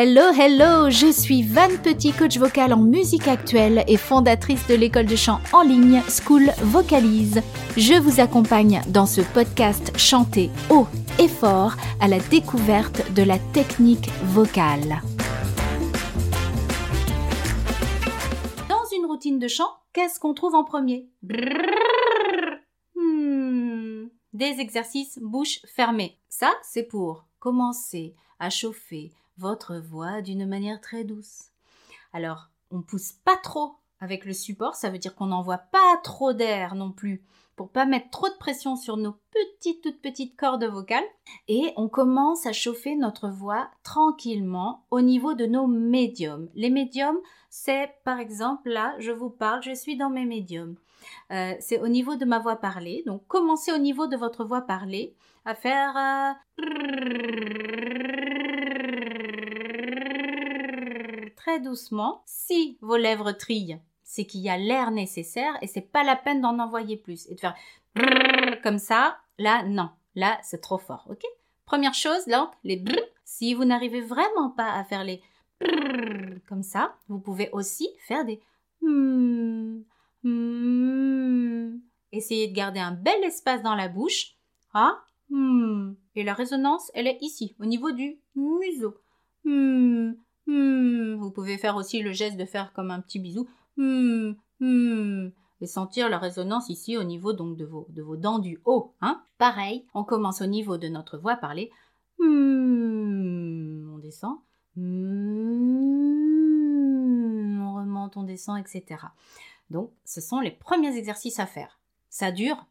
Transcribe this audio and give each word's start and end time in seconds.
Hello, 0.00 0.30
hello, 0.32 0.90
je 0.90 1.10
suis 1.10 1.42
Van 1.42 1.76
Petit, 1.82 2.12
coach 2.12 2.38
vocal 2.38 2.72
en 2.72 2.78
musique 2.78 3.26
actuelle 3.26 3.82
et 3.88 3.96
fondatrice 3.96 4.64
de 4.68 4.76
l'école 4.76 5.06
de 5.06 5.16
chant 5.16 5.40
en 5.52 5.62
ligne 5.62 6.00
School 6.08 6.52
Vocalise. 6.62 7.42
Je 7.76 7.98
vous 7.98 8.20
accompagne 8.20 8.80
dans 8.90 9.06
ce 9.06 9.22
podcast 9.22 9.90
chanté 9.98 10.50
haut 10.70 10.86
et 11.18 11.26
fort 11.26 11.72
à 12.00 12.06
la 12.06 12.20
découverte 12.20 13.12
de 13.12 13.24
la 13.24 13.40
technique 13.52 14.08
vocale. 14.26 15.02
Dans 18.68 18.84
une 18.96 19.06
routine 19.06 19.40
de 19.40 19.48
chant, 19.48 19.72
qu'est-ce 19.92 20.20
qu'on 20.20 20.32
trouve 20.32 20.54
en 20.54 20.62
premier? 20.62 21.08
Hmm, 22.94 24.06
Des 24.32 24.60
exercices 24.60 25.18
bouche 25.20 25.58
fermée. 25.66 26.20
Ça, 26.28 26.52
c'est 26.62 26.84
pour 26.84 27.24
commencer 27.40 28.14
à 28.38 28.48
chauffer 28.48 29.10
votre 29.38 29.76
voix 29.76 30.22
d'une 30.22 30.46
manière 30.46 30.80
très 30.80 31.04
douce. 31.04 31.50
Alors, 32.12 32.50
on 32.70 32.82
pousse 32.82 33.12
pas 33.12 33.36
trop 33.36 33.76
avec 34.00 34.24
le 34.24 34.32
support, 34.32 34.74
ça 34.74 34.90
veut 34.90 34.98
dire 34.98 35.14
qu'on 35.14 35.26
n'envoie 35.26 35.58
pas 35.58 35.96
trop 36.04 36.32
d'air 36.32 36.74
non 36.74 36.92
plus 36.92 37.24
pour 37.58 37.70
pas 37.70 37.86
mettre 37.86 38.10
trop 38.10 38.28
de 38.28 38.38
pression 38.38 38.76
sur 38.76 38.96
nos 38.96 39.16
petites 39.32 39.82
toutes 39.82 40.00
petites 40.00 40.36
cordes 40.36 40.64
vocales 40.64 41.02
et 41.48 41.72
on 41.76 41.88
commence 41.88 42.46
à 42.46 42.52
chauffer 42.52 42.94
notre 42.94 43.28
voix 43.28 43.68
tranquillement 43.82 44.84
au 44.92 45.00
niveau 45.00 45.34
de 45.34 45.44
nos 45.44 45.66
médiums. 45.66 46.48
Les 46.54 46.70
médiums, 46.70 47.18
c'est 47.50 47.90
par 48.04 48.20
exemple 48.20 48.68
là, 48.68 48.94
je 49.00 49.10
vous 49.10 49.30
parle, 49.30 49.64
je 49.64 49.74
suis 49.74 49.96
dans 49.96 50.10
mes 50.10 50.24
médiums. 50.24 50.76
Euh, 51.32 51.54
c'est 51.58 51.80
au 51.80 51.88
niveau 51.88 52.14
de 52.14 52.24
ma 52.24 52.38
voix 52.38 52.56
parlée. 52.56 53.02
Donc 53.06 53.26
commencez 53.26 53.72
au 53.72 53.78
niveau 53.78 54.06
de 54.06 54.16
votre 54.16 54.44
voix 54.44 54.62
parlée 54.62 55.16
à 55.44 55.56
faire 55.56 56.36
euh, 56.60 57.67
très 61.38 61.60
doucement. 61.60 62.22
Si 62.26 62.76
vos 62.80 62.96
lèvres 62.96 63.32
trillent, 63.32 63.80
c'est 64.02 64.26
qu'il 64.26 64.40
y 64.40 64.50
a 64.50 64.58
l'air 64.58 64.90
nécessaire 64.90 65.56
et 65.62 65.66
c'est 65.66 65.80
pas 65.92 66.02
la 66.02 66.16
peine 66.16 66.40
d'en 66.40 66.58
envoyer 66.58 66.96
plus 66.96 67.26
et 67.30 67.34
de 67.34 67.40
faire 67.40 67.54
comme 68.62 68.78
ça. 68.78 69.18
Là, 69.38 69.62
non. 69.62 69.88
Là, 70.14 70.38
c'est 70.42 70.60
trop 70.60 70.78
fort. 70.78 71.06
OK? 71.08 71.22
Première 71.64 71.94
chose, 71.94 72.26
là, 72.26 72.50
les. 72.64 72.82
Si 73.24 73.54
vous 73.54 73.64
n'arrivez 73.64 74.00
vraiment 74.00 74.50
pas 74.50 74.72
à 74.72 74.84
faire 74.84 75.04
les 75.04 75.22
comme 76.48 76.62
ça, 76.62 76.96
vous 77.08 77.18
pouvez 77.18 77.50
aussi 77.52 77.88
faire 78.06 78.24
des 78.24 78.40
hmm, 78.80 79.80
hmm. 80.22 81.78
Essayez 82.10 82.48
de 82.48 82.54
garder 82.54 82.80
un 82.80 82.92
bel 82.92 83.22
espace 83.22 83.62
dans 83.62 83.74
la 83.74 83.88
bouche. 83.88 84.34
Ah, 84.72 85.02
hmm. 85.30 85.92
Et 86.16 86.24
la 86.24 86.34
résonance, 86.34 86.90
elle 86.94 87.06
est 87.06 87.18
ici, 87.20 87.54
au 87.60 87.66
niveau 87.66 87.92
du 87.92 88.18
museau. 88.34 88.94
Hmm. 90.48 91.14
Vous 91.16 91.30
pouvez 91.30 91.58
faire 91.58 91.76
aussi 91.76 92.00
le 92.02 92.12
geste 92.12 92.38
de 92.38 92.46
faire 92.46 92.72
comme 92.72 92.90
un 92.90 93.00
petit 93.00 93.20
bisou. 93.20 93.46
Hmm. 93.76 94.32
Hmm. 94.60 95.28
Et 95.60 95.66
sentir 95.66 96.08
la 96.08 96.18
résonance 96.18 96.70
ici 96.70 96.96
au 96.96 97.04
niveau 97.04 97.32
donc 97.32 97.56
de 97.56 97.64
vos, 97.64 97.86
de 97.90 98.02
vos 98.02 98.16
dents 98.16 98.38
du 98.38 98.58
haut. 98.64 98.94
Hein 99.00 99.22
Pareil, 99.36 99.84
on 99.92 100.04
commence 100.04 100.40
au 100.40 100.46
niveau 100.46 100.78
de 100.78 100.88
notre 100.88 101.18
voix 101.18 101.36
parlée. 101.36 101.70
Hmm. 102.18 103.92
On 103.94 103.98
descend. 103.98 104.38
On 104.76 104.80
remonte, 107.74 108.16
on 108.16 108.22
descend, 108.22 108.58
etc. 108.58 109.02
Donc, 109.70 109.90
ce 110.04 110.20
sont 110.20 110.40
les 110.40 110.50
premiers 110.50 110.96
exercices 110.96 111.40
à 111.40 111.46
faire. 111.46 111.78
Ça 112.08 112.32
dure 112.32 112.64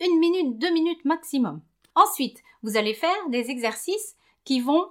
une 0.00 0.18
minute, 0.18 0.58
deux 0.58 0.72
minutes 0.72 1.04
maximum. 1.04 1.60
Ensuite, 1.94 2.42
vous 2.62 2.76
allez 2.76 2.94
faire 2.94 3.28
des 3.28 3.50
exercices 3.50 4.16
qui 4.44 4.60
vont 4.60 4.86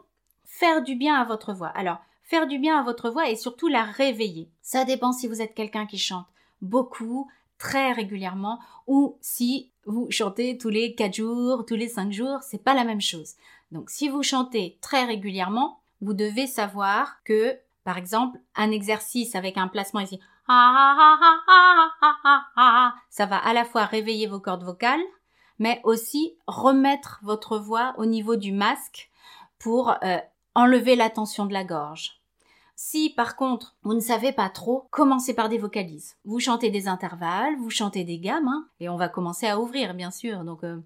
faire 0.45 0.83
du 0.83 0.95
bien 0.95 1.15
à 1.15 1.25
votre 1.25 1.53
voix. 1.53 1.69
Alors, 1.69 1.99
faire 2.29 2.45
du 2.45 2.59
bien 2.59 2.79
à 2.79 2.83
votre 2.83 3.09
voix 3.09 3.27
et 3.27 3.35
surtout 3.35 3.67
la 3.67 3.83
réveiller. 3.83 4.49
Ça 4.61 4.85
dépend 4.85 5.11
si 5.11 5.27
vous 5.27 5.41
êtes 5.41 5.55
quelqu'un 5.55 5.87
qui 5.87 5.97
chante 5.97 6.27
beaucoup, 6.61 7.27
très 7.57 7.91
régulièrement, 7.91 8.59
ou 8.85 9.17
si 9.19 9.71
vous 9.85 10.11
chantez 10.11 10.57
tous 10.57 10.69
les 10.69 10.93
4 10.93 11.15
jours, 11.15 11.65
tous 11.65 11.75
les 11.75 11.87
5 11.87 12.11
jours, 12.11 12.37
c'est 12.41 12.63
pas 12.63 12.75
la 12.75 12.83
même 12.83 13.01
chose. 13.01 13.33
Donc 13.71 13.89
si 13.89 14.09
vous 14.09 14.21
chantez 14.21 14.77
très 14.79 15.05
régulièrement, 15.05 15.79
vous 16.01 16.13
devez 16.13 16.45
savoir 16.45 17.23
que, 17.23 17.57
par 17.83 17.97
exemple, 17.97 18.39
un 18.55 18.69
exercice 18.69 19.33
avec 19.35 19.57
un 19.57 19.67
placement 19.67 20.01
ici, 20.01 20.19
ça 23.09 23.25
va 23.25 23.37
à 23.37 23.53
la 23.53 23.65
fois 23.65 23.85
réveiller 23.85 24.27
vos 24.27 24.39
cordes 24.39 24.63
vocales, 24.63 25.01
mais 25.57 25.81
aussi 25.83 26.35
remettre 26.45 27.19
votre 27.23 27.57
voix 27.57 27.95
au 27.97 28.05
niveau 28.05 28.35
du 28.35 28.51
masque 28.51 29.09
pour 29.57 29.95
euh, 30.03 30.19
enlever 30.55 30.95
la 30.95 31.09
tension 31.09 31.45
de 31.45 31.53
la 31.53 31.63
gorge. 31.63 32.18
Si 32.81 33.09
par 33.09 33.35
contre 33.35 33.75
vous 33.83 33.93
ne 33.93 33.99
savez 33.99 34.31
pas 34.31 34.49
trop, 34.49 34.87
commencez 34.89 35.33
par 35.33 35.49
des 35.49 35.57
vocalises. 35.57 36.15
Vous 36.23 36.39
chantez 36.39 36.71
des 36.71 36.87
intervalles, 36.87 37.57
vous 37.57 37.69
chantez 37.69 38.05
des 38.05 38.19
gammes, 38.19 38.47
hein, 38.47 38.69
et 38.79 38.87
on 38.87 38.95
va 38.95 39.09
commencer 39.09 39.47
à 39.47 39.59
ouvrir 39.59 39.93
bien 39.93 40.11
sûr. 40.11 40.45
Donc 40.45 40.63
euh, 40.63 40.79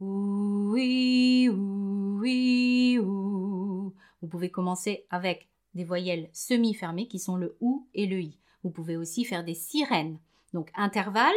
oui, 0.00 1.48
oui, 1.48 2.98
ou. 3.00 3.94
Vous 4.20 4.28
pouvez 4.28 4.50
commencer 4.50 5.06
avec 5.10 5.48
des 5.74 5.84
voyelles 5.84 6.28
semi-fermées 6.32 7.06
qui 7.06 7.20
sont 7.20 7.36
le 7.36 7.56
ou 7.60 7.86
et 7.94 8.06
le 8.06 8.20
i. 8.20 8.36
Vous 8.64 8.70
pouvez 8.70 8.96
aussi 8.96 9.24
faire 9.24 9.44
des 9.44 9.54
sirènes. 9.54 10.18
Donc 10.54 10.72
intervalle 10.74 11.30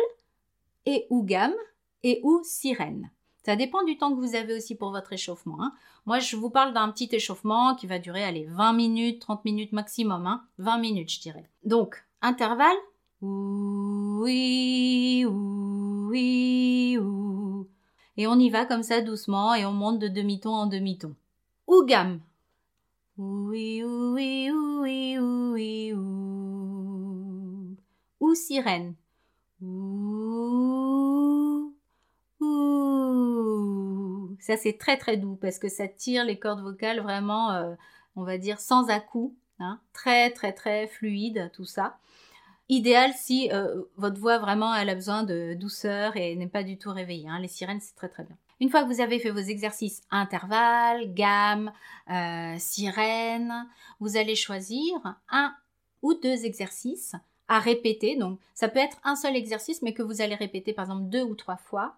et 0.88 1.06
ou 1.12 1.22
gamme 1.22 1.54
et 2.02 2.22
ou 2.24 2.42
sirène. 2.44 3.12
Ça 3.44 3.56
dépend 3.56 3.84
du 3.84 3.98
temps 3.98 4.14
que 4.14 4.20
vous 4.20 4.36
avez 4.36 4.56
aussi 4.56 4.76
pour 4.76 4.92
votre 4.92 5.14
échauffement. 5.14 5.62
Hein. 5.62 5.74
Moi, 6.06 6.20
je 6.20 6.36
vous 6.36 6.52
parle 6.52 6.74
d'un 6.74 6.92
petit 6.92 7.10
échauffement 7.12 7.76
qui 7.76 7.88
va 7.88 7.98
durer, 7.98 8.24
allez, 8.24 8.46
20 8.46 8.74
minutes, 8.74 9.22
30 9.22 9.46
minutes 9.46 9.72
maximum. 9.72 10.28
Hein. 10.28 10.44
20 10.60 10.78
minutes, 10.78 11.12
je 11.12 11.22
dirais. 11.22 11.50
Donc, 11.64 12.04
intervalle. 12.22 12.78
Oui, 13.22 15.26
oui, 15.28 16.98
ou. 17.00 17.68
Et 18.18 18.28
on 18.28 18.38
y 18.38 18.50
va 18.50 18.66
comme 18.66 18.84
ça 18.84 19.02
doucement 19.02 19.56
et 19.56 19.66
on 19.66 19.72
monte 19.72 20.00
de 20.00 20.08
demi-ton 20.08 20.54
en 20.54 20.68
demi-ton. 20.68 21.16
Ou 21.68 21.84
gamme. 21.86 22.20
Oui, 23.18 23.84
oui, 23.84 24.52
oui, 24.52 25.18
oui, 25.20 25.94
ou. 25.94 27.76
Ou 28.20 28.36
sirène. 28.36 28.94
Ça, 34.42 34.58
c'est 34.58 34.78
très 34.78 34.98
très 34.98 35.18
doux 35.18 35.36
parce 35.36 35.60
que 35.60 35.70
ça 35.70 35.88
tire 35.88 36.26
les 36.26 36.38
cordes 36.38 36.62
vocales 36.62 37.00
vraiment, 37.00 37.52
euh, 37.52 37.76
on 38.16 38.24
va 38.24 38.38
dire, 38.38 38.60
sans 38.60 38.90
à-coup. 38.90 39.36
Hein, 39.60 39.80
très 39.94 40.32
très 40.32 40.54
très 40.54 40.88
fluide, 40.88 41.52
tout 41.54 41.66
ça. 41.66 42.00
Idéal 42.68 43.12
si 43.14 43.52
euh, 43.52 43.84
votre 43.96 44.20
voix 44.20 44.40
vraiment 44.40 44.74
elle 44.74 44.90
a 44.90 44.96
besoin 44.96 45.24
de 45.24 45.54
douceur 45.54 46.18
et 46.18 46.36
n'est 46.36 46.48
pas 46.48 46.64
du 46.64 46.80
tout 46.80 46.92
réveillée. 46.92 47.30
Hein. 47.30 47.40
Les 47.40 47.48
sirènes, 47.48 47.80
c'est 47.80 47.96
très 47.96 48.10
très 48.10 48.24
bien. 48.24 48.36
Une 48.60 48.70
fois 48.70 48.84
que 48.84 48.88
vous 48.88 49.02
avez 49.02 49.20
fait 49.20 49.30
vos 49.30 49.38
exercices 49.38 50.02
intervalles, 50.10 51.14
gamme, 51.14 51.72
euh, 52.10 52.56
sirène, 52.58 53.68
vous 54.00 54.18
allez 54.18 54.36
choisir 54.36 54.94
un 55.30 55.54
ou 56.02 56.16
deux 56.16 56.46
exercices 56.46 57.14
à 57.48 57.60
répéter. 57.60 58.16
Donc, 58.16 58.40
ça 58.56 58.70
peut 58.70 58.80
être 58.80 58.98
un 59.04 59.16
seul 59.16 59.36
exercice, 59.36 59.82
mais 59.82 59.94
que 59.94 60.02
vous 60.02 60.22
allez 60.22 60.36
répéter 60.36 60.74
par 60.74 60.86
exemple 60.86 61.10
deux 61.10 61.24
ou 61.24 61.36
trois 61.36 61.58
fois 61.58 61.98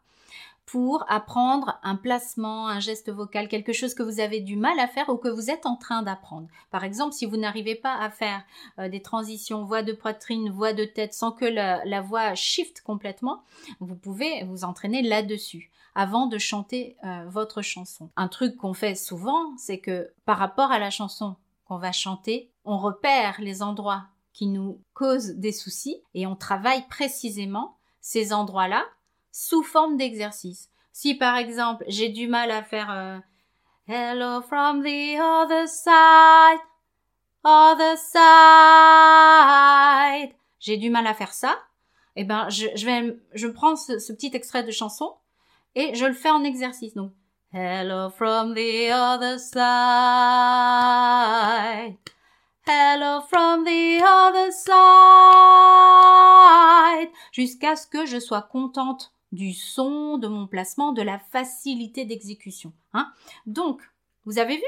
pour 0.65 1.05
apprendre 1.07 1.79
un 1.83 1.95
placement, 1.95 2.67
un 2.67 2.79
geste 2.79 3.11
vocal, 3.11 3.47
quelque 3.47 3.73
chose 3.73 3.93
que 3.93 4.03
vous 4.03 4.19
avez 4.19 4.39
du 4.39 4.55
mal 4.55 4.79
à 4.79 4.87
faire 4.87 5.09
ou 5.09 5.17
que 5.17 5.27
vous 5.27 5.49
êtes 5.49 5.65
en 5.65 5.75
train 5.75 6.03
d'apprendre. 6.03 6.47
Par 6.71 6.83
exemple, 6.83 7.13
si 7.13 7.25
vous 7.25 7.37
n'arrivez 7.37 7.75
pas 7.75 7.95
à 7.95 8.09
faire 8.09 8.43
euh, 8.79 8.89
des 8.89 9.01
transitions 9.01 9.65
voix 9.65 9.83
de 9.83 9.93
poitrine, 9.93 10.49
voix 10.49 10.73
de 10.73 10.85
tête 10.85 11.13
sans 11.13 11.31
que 11.31 11.45
la, 11.45 12.01
voix 12.01 12.33
shift 12.35 12.81
complètement, 12.81 13.43
vous 13.79 13.95
pouvez 13.95 14.43
vous 14.45 14.63
entraîner 14.63 15.01
là-dessus 15.01 15.71
avant 15.95 16.25
de 16.25 16.37
chanter 16.37 16.97
euh, 17.03 17.25
votre 17.27 17.61
chanson. 17.61 18.09
Un 18.15 18.27
truc 18.27 18.57
qu'on 18.57 18.73
fait 18.73 18.95
souvent, 18.95 19.55
c'est 19.57 19.79
que 19.79 20.11
par 20.25 20.37
rapport 20.37 20.71
à 20.71 20.79
la 20.79 20.89
chanson 20.89 21.35
qu'on 21.65 21.77
va 21.77 21.91
chanter, 21.91 22.51
on 22.65 22.77
repère 22.77 23.39
les 23.39 23.61
endroits 23.61 24.05
qui 24.33 24.47
nous 24.47 24.81
causent 24.93 25.35
des 25.35 25.51
soucis 25.51 26.01
et 26.15 26.25
on 26.25 26.35
travaille 26.35 26.87
précisément 26.87 27.77
ces 28.01 28.33
endroits-là 28.33 28.83
sous 29.33 29.63
forme 29.63 29.97
d'exercice. 29.97 30.69
Si 30.93 31.15
par 31.15 31.35
exemple 31.35 31.83
j'ai 31.87 32.07
du 32.09 32.27
mal 32.27 32.51
à 32.51 32.63
faire 32.63 32.91
euh, 32.91 33.17
Hello 33.87 34.41
from 34.43 34.83
the 34.83 35.19
other 35.19 35.67
side, 35.67 36.61
other 37.43 37.97
side, 37.97 38.13
j'ai 40.59 40.77
du 40.77 40.89
mal 40.89 41.05
à 41.07 41.13
faire 41.13 41.33
ça, 41.33 41.57
eh 42.15 42.23
ben 42.23 42.47
je, 42.49 42.67
vais 42.85 43.19
je 43.33 43.47
prends 43.47 43.75
ce, 43.75 44.13
petit 44.13 44.31
extrait 44.33 44.63
de 44.63 44.71
chanson 44.71 45.15
et 45.75 45.95
je 45.95 46.05
le 46.05 46.13
fais 46.13 46.29
en 46.29 46.43
exercice. 46.43 46.93
Donc 46.93 47.11
Hello 47.51 48.11
from 48.11 48.53
the 48.53 48.91
other 48.91 49.39
side. 49.39 49.57
Hello 52.65 53.21
from 53.27 53.65
the 53.65 54.01
other 54.01 54.51
side. 54.53 54.73
Jusqu'à 57.31 57.75
ce 57.75 57.87
que 57.87 58.05
je 58.05 58.19
sois 58.19 58.43
contente 58.43 59.13
du 59.33 59.51
son, 59.51 60.19
de 60.19 60.27
mon 60.27 60.47
placement, 60.47 60.93
de 60.93 61.01
la 61.01 61.17
facilité 61.17 62.05
d'exécution. 62.05 62.71
Hein 62.93 63.11
Donc, 63.47 63.81
vous 64.25 64.37
avez 64.37 64.55
vu, 64.55 64.63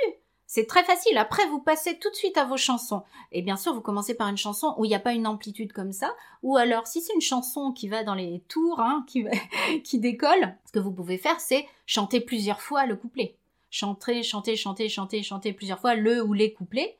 C'est 0.48 0.66
très 0.66 0.84
facile. 0.84 1.18
Après, 1.18 1.46
vous 1.48 1.60
passez 1.60 1.98
tout 2.00 2.10
de 2.10 2.16
suite 2.16 2.38
à 2.38 2.46
vos 2.46 2.58
chansons. 2.58 3.04
Et 3.32 3.44
bien 3.44 3.58
sûr, 3.58 3.74
vous 3.74 3.82
commencez 3.82 4.16
par 4.16 4.28
une 4.28 4.38
chanson 4.38 4.74
où 4.78 4.86
il 4.86 4.90
n'y 4.90 4.96
a 4.96 5.00
pas 5.00 5.14
une 5.14 5.28
amplitude 5.28 5.72
comme 5.72 5.92
ça. 5.92 6.16
Ou 6.42 6.58
alors, 6.58 6.88
si 6.88 7.02
c'est 7.02 7.14
une 7.14 7.22
chanson 7.22 7.72
qui 7.72 7.88
va 7.88 8.04
dans 8.04 8.16
les 8.16 8.42
tours, 8.48 8.80
hein, 8.80 9.06
qui, 9.84 10.00
décolle, 10.00 10.56
ce 10.66 10.72
que 10.72 10.80
vous 10.80 10.92
pouvez 10.92 11.20
faire, 11.20 11.40
c'est 11.40 11.68
chanter 11.86 12.20
plusieurs 12.20 12.62
fois 12.62 12.88
le 12.88 12.96
couplet. 12.96 13.36
Chanter, 13.70 14.24
chanter, 14.24 14.56
chanter, 14.56 14.90
chanter, 14.90 15.22
chanter 15.22 15.54
plusieurs 15.54 15.80
fois 15.80 15.96
le 15.96 16.24
ou 16.24 16.34
les 16.34 16.54
couplets. 16.54 16.98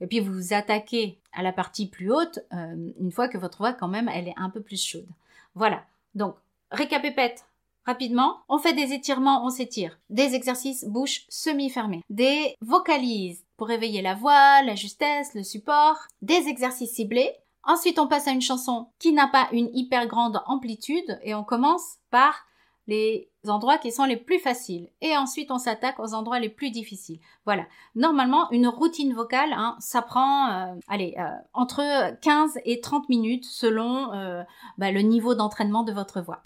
Et 0.00 0.06
puis 0.06 0.20
vous 0.20 0.32
vous 0.32 0.54
attaquez 0.54 1.18
à 1.32 1.42
la 1.42 1.52
partie 1.52 1.88
plus 1.88 2.12
haute 2.12 2.40
euh, 2.52 2.90
une 3.00 3.10
fois 3.10 3.28
que 3.28 3.38
votre 3.38 3.58
voix 3.58 3.72
quand 3.72 3.88
même 3.88 4.10
elle 4.12 4.28
est 4.28 4.34
un 4.36 4.50
peu 4.50 4.60
plus 4.60 4.82
chaude. 4.82 5.08
Voilà. 5.54 5.86
Donc 6.14 6.36
récapépète 6.70 7.44
rapidement. 7.84 8.40
On 8.48 8.58
fait 8.58 8.74
des 8.74 8.92
étirements, 8.92 9.44
on 9.44 9.50
s'étire. 9.50 9.98
Des 10.10 10.34
exercices 10.34 10.84
bouche 10.84 11.24
semi-fermée. 11.28 12.02
Des 12.10 12.56
vocalises 12.60 13.44
pour 13.56 13.68
réveiller 13.68 14.02
la 14.02 14.14
voix, 14.14 14.62
la 14.62 14.74
justesse, 14.74 15.34
le 15.34 15.42
support. 15.42 15.96
Des 16.22 16.48
exercices 16.48 16.94
ciblés. 16.94 17.32
Ensuite, 17.62 17.98
on 17.98 18.06
passe 18.06 18.28
à 18.28 18.32
une 18.32 18.42
chanson 18.42 18.88
qui 18.98 19.12
n'a 19.12 19.26
pas 19.26 19.48
une 19.52 19.70
hyper 19.72 20.06
grande 20.06 20.40
amplitude 20.46 21.18
et 21.22 21.34
on 21.34 21.42
commence 21.42 21.96
par 22.10 22.44
les 22.86 23.28
endroits 23.48 23.78
qui 23.78 23.90
sont 23.90 24.04
les 24.04 24.16
plus 24.16 24.38
faciles. 24.38 24.88
Et 25.00 25.16
ensuite, 25.16 25.50
on 25.50 25.58
s'attaque 25.58 25.98
aux 25.98 26.14
endroits 26.14 26.38
les 26.38 26.48
plus 26.48 26.70
difficiles. 26.70 27.18
Voilà. 27.44 27.64
Normalement, 27.94 28.50
une 28.52 28.68
routine 28.68 29.12
vocale, 29.12 29.52
hein, 29.52 29.76
ça 29.80 30.02
prend, 30.02 30.48
euh, 30.50 30.74
allez, 30.88 31.16
euh, 31.18 31.24
entre 31.52 31.82
15 32.20 32.58
et 32.64 32.80
30 32.80 33.08
minutes 33.08 33.44
selon 33.44 34.12
euh, 34.12 34.42
bah, 34.78 34.92
le 34.92 35.00
niveau 35.00 35.34
d'entraînement 35.34 35.82
de 35.82 35.92
votre 35.92 36.20
voix. 36.20 36.42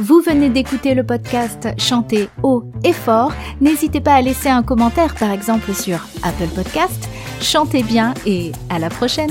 Vous 0.00 0.22
venez 0.22 0.48
d'écouter 0.48 0.94
le 0.94 1.04
podcast 1.04 1.68
Chanter 1.76 2.30
haut 2.42 2.64
et 2.84 2.94
fort. 2.94 3.34
N'hésitez 3.60 4.00
pas 4.00 4.14
à 4.14 4.22
laisser 4.22 4.48
un 4.48 4.62
commentaire, 4.62 5.14
par 5.14 5.30
exemple 5.30 5.74
sur 5.74 6.06
Apple 6.22 6.48
Podcast. 6.54 7.06
Chantez 7.42 7.82
bien 7.82 8.14
et 8.24 8.52
à 8.70 8.78
la 8.78 8.88
prochaine. 8.88 9.30